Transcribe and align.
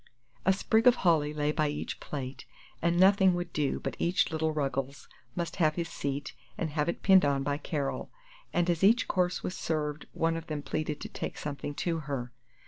A 0.47 0.51
sprig 0.51 0.87
of 0.87 0.95
holly 1.05 1.31
lay 1.31 1.51
by 1.51 1.67
each 1.67 1.99
plate, 1.99 2.45
and 2.81 2.99
nothing 2.99 3.35
would 3.35 3.53
do 3.53 3.79
but 3.79 3.95
each 3.99 4.31
little 4.31 4.51
Ruggles 4.51 5.07
must 5.35 5.61
leave 5.61 5.75
his 5.75 5.89
seat 5.89 6.33
and 6.57 6.71
have 6.71 6.89
it 6.89 7.03
pinned 7.03 7.23
on 7.23 7.43
by 7.43 7.59
Carol, 7.59 8.09
and 8.51 8.67
as 8.67 8.83
each 8.83 9.07
course 9.07 9.43
was 9.43 9.55
served 9.55 10.07
one 10.13 10.35
of 10.35 10.47
them 10.47 10.63
pleaded 10.63 11.01
to 11.01 11.09
take 11.09 11.37
something 11.37 11.75
to 11.75 11.99
her. 11.99 12.31